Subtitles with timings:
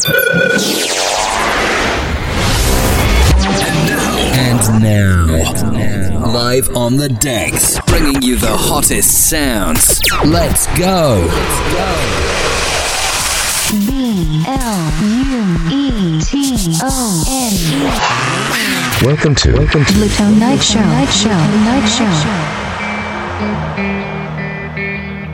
[0.00, 0.14] And
[4.80, 5.26] now,
[6.32, 10.00] live on the decks, bringing you the hottest sounds.
[10.24, 11.26] Let's go.
[13.70, 17.52] B L U E T O N.
[19.04, 20.78] Welcome to Welcome to Bluetone Night Show.
[20.78, 21.30] Night Show.
[21.30, 21.88] Night
[24.12, 24.17] Show.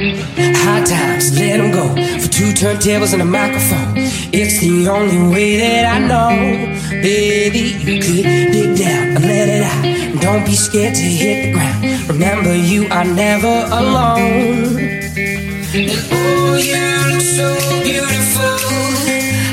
[0.04, 1.88] High times, let them go.
[2.20, 3.94] For two turntables and a microphone.
[4.32, 6.28] It's the only way that I know.
[6.90, 10.20] Baby, you could dig down and let it out.
[10.20, 12.08] Don't be scared to hit the ground.
[12.10, 14.76] Remember, you are never alone.
[15.72, 18.60] And oh, you look so beautiful.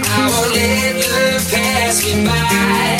[0.04, 3.00] I won't let love pass me by.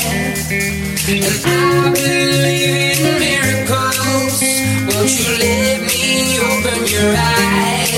[1.12, 4.40] And I believe in miracles.
[4.88, 5.91] Won't you let me
[6.40, 7.92] open your eyes?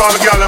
[0.00, 0.39] All the gal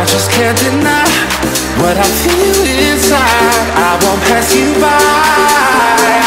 [0.00, 1.04] I, just can't deny
[1.82, 3.20] what I feel inside.
[3.76, 6.19] I won't pass you by.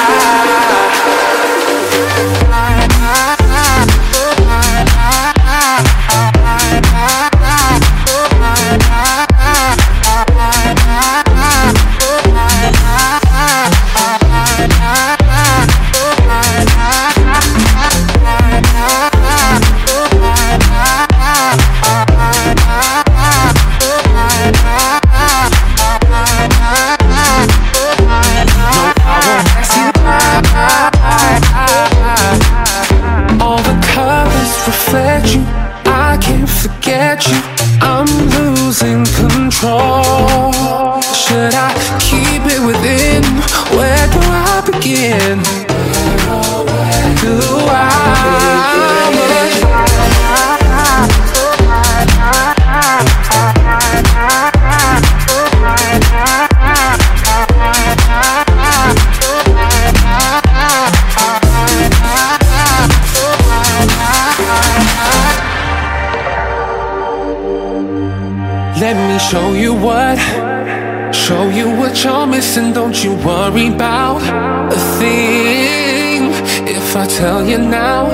[77.24, 78.12] Tell you now,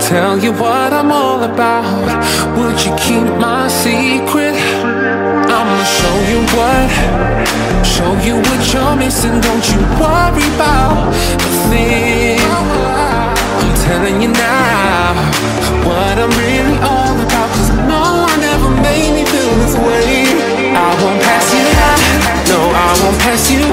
[0.00, 1.86] tell you what I'm all about,
[2.58, 4.58] would you keep my secret?
[5.56, 6.90] I'ma show you what,
[7.86, 9.38] show you what you're missing.
[9.38, 12.42] Don't you worry about a thing.
[13.62, 15.14] I'm telling you now
[15.86, 17.48] what I'm really all about.
[17.54, 20.26] Cause no one ever made me feel this way.
[20.74, 21.94] I won't pass you by.
[22.50, 23.67] No, I won't pass you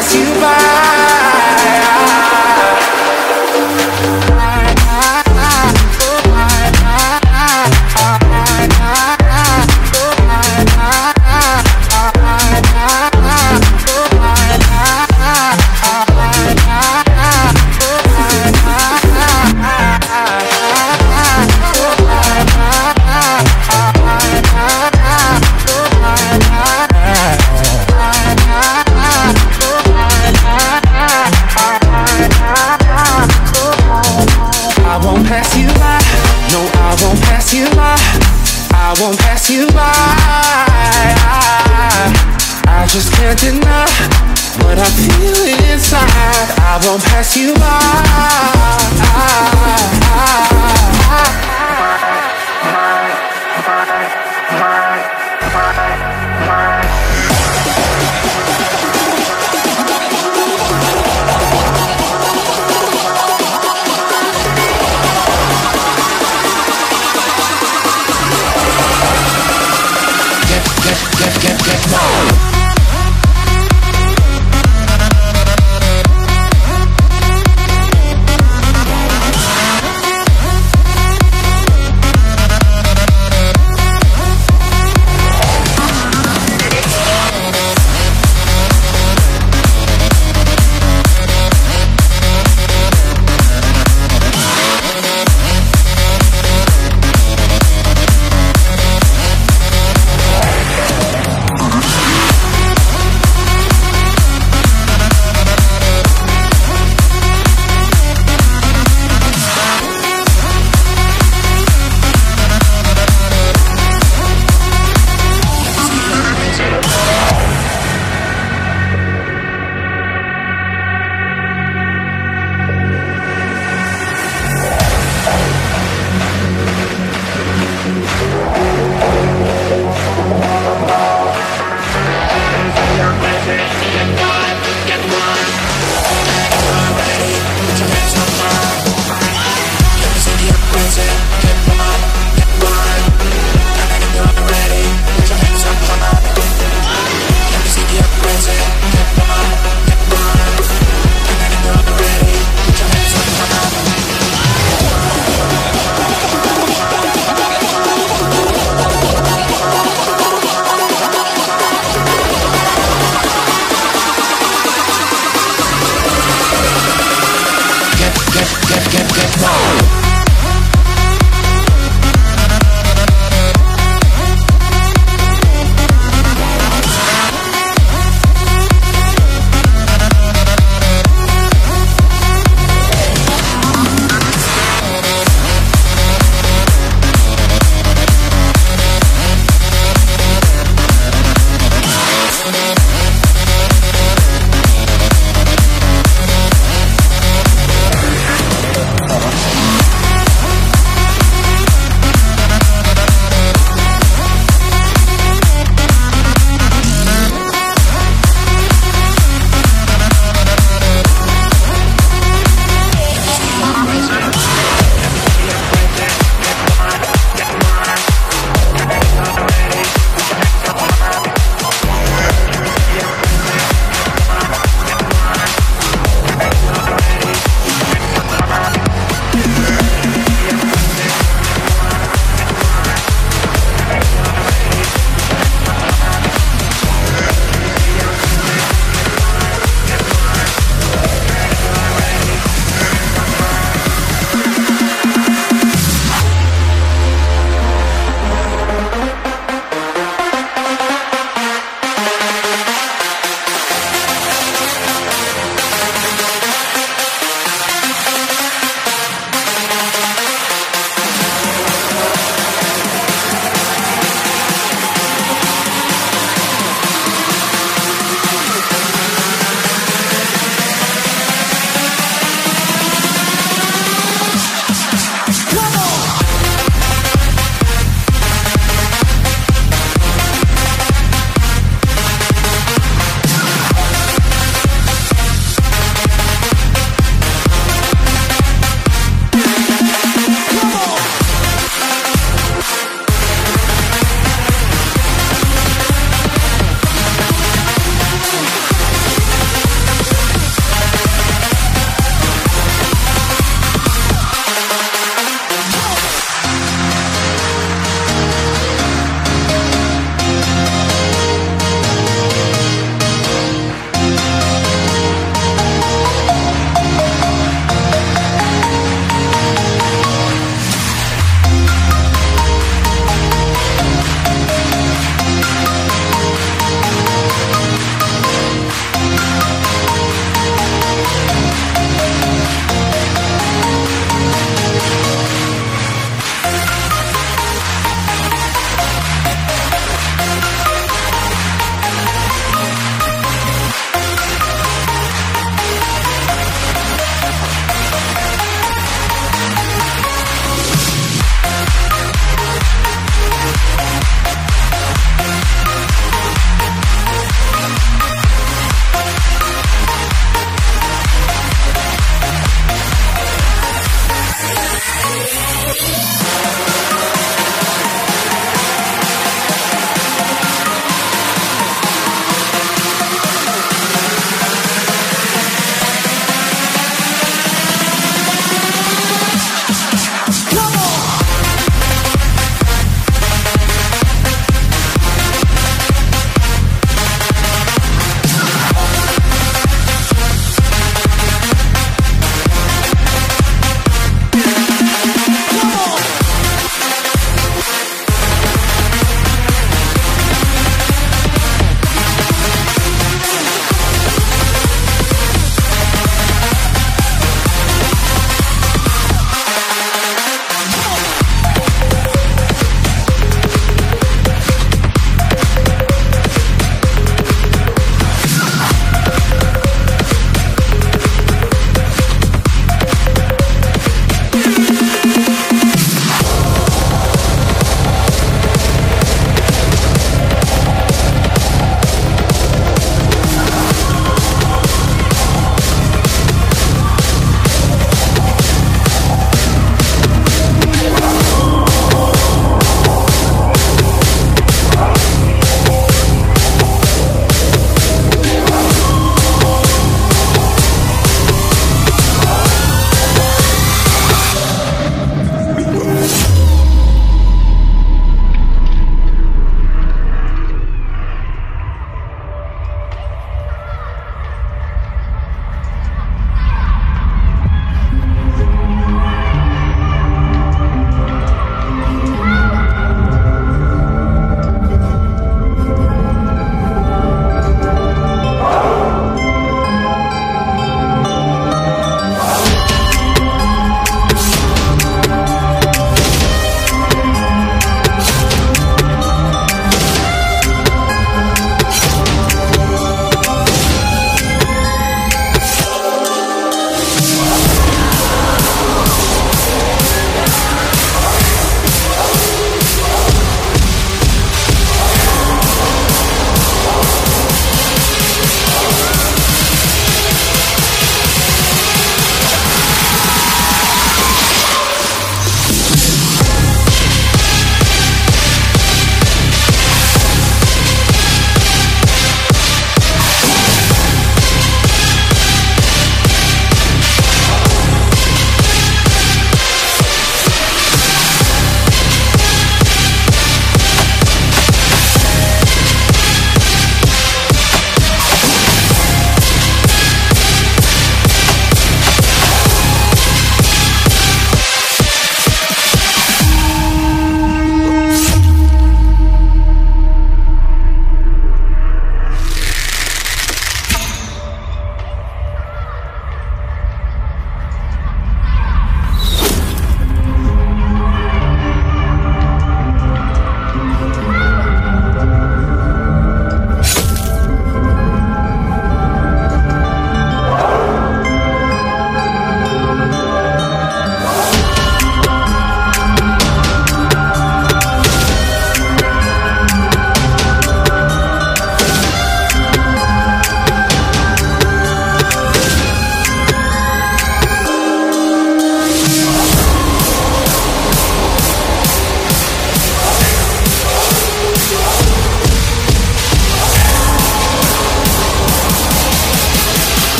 [0.00, 0.89] pass you by.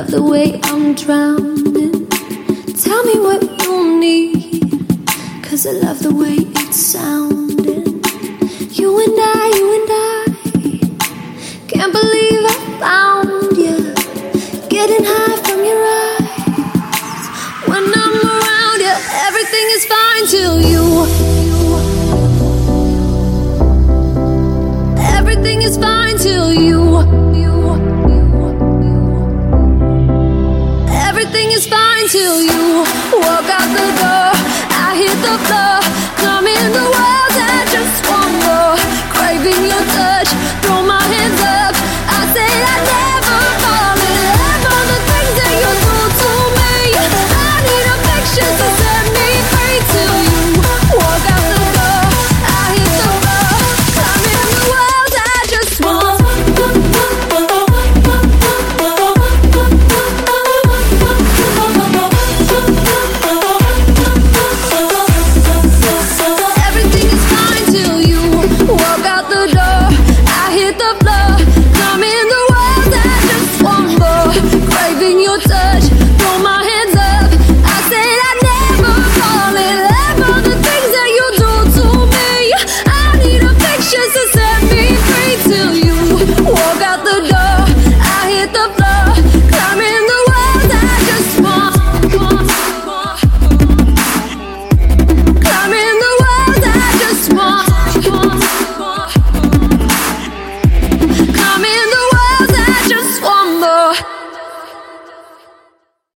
[0.00, 2.08] love the way I'm drowning.
[2.84, 4.88] Tell me what you need,
[5.42, 7.84] cause I love the way it's sounding.
[8.78, 10.24] You and I, you and I,
[11.68, 13.76] can't believe I found you.
[14.70, 17.24] Getting high from your eyes.
[17.68, 18.94] When I'm around you,
[19.28, 20.84] everything is fine till you.
[25.18, 27.29] Everything is fine till you.
[31.30, 32.82] everything is fine till you
[33.22, 34.30] walk out the door.
[34.86, 35.78] I hit the floor,
[36.18, 37.34] come in the world.
[37.54, 38.76] I just want more,
[39.14, 40.69] craving your touch.